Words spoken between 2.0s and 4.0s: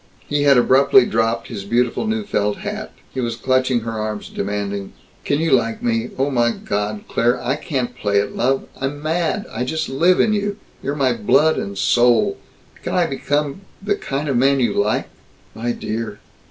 new felt hat. He was clutching her